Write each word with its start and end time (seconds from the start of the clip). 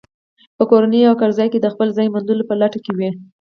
په 0.57 0.63
کورنۍ 0.71 1.01
او 1.09 1.15
کارځای 1.21 1.47
کې 1.51 1.59
د 1.61 1.67
خپل 1.73 1.87
ځای 1.97 2.07
موندلو 2.13 2.47
په 2.49 2.55
لټه 2.61 2.79
کې 2.85 2.91
وي. 2.97 3.09